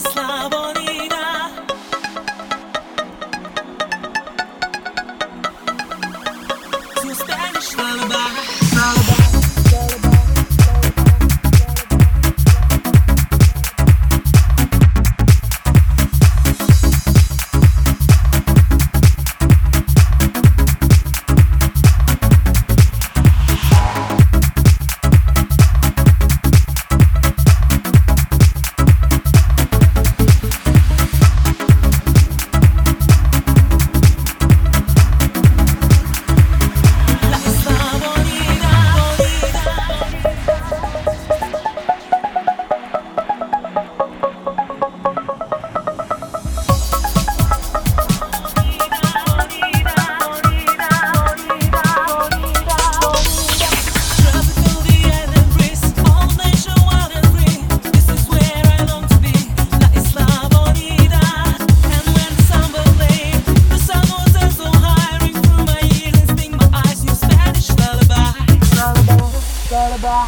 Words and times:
Islam. 0.00 0.29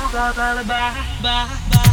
Lullaby, 0.00 0.62
bye, 0.64 0.94
bye, 1.22 1.46
bye. 1.70 1.91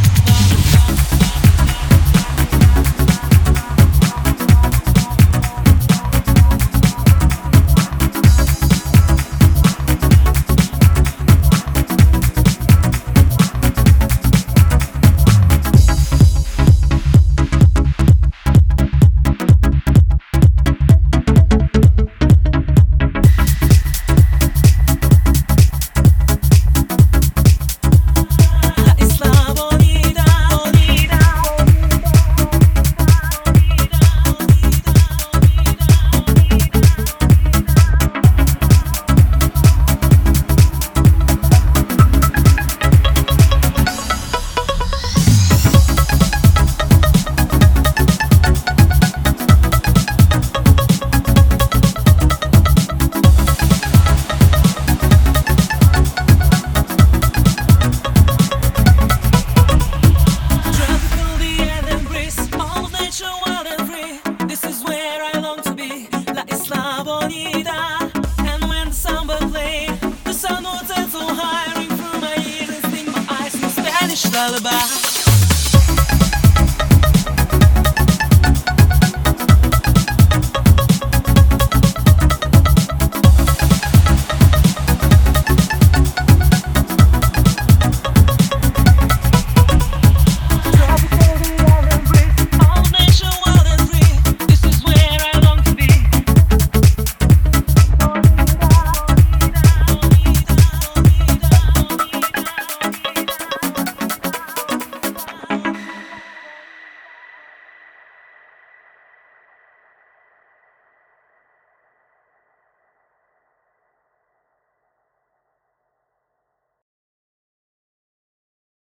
Lullaby. 74.32 75.09